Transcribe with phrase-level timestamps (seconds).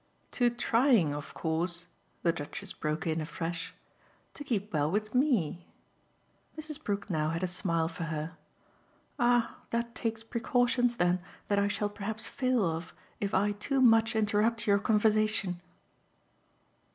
[0.31, 1.85] "To trying of course,"
[2.23, 3.75] the Duchess broke in afresh,
[4.33, 5.63] "to keep well with ME!"
[6.57, 6.83] Mrs.
[6.83, 8.35] Brook now had a smile for her.
[9.19, 14.15] "Ah that takes precautions then that I shall perhaps fail of if I too much
[14.15, 15.61] interrupt your conversation."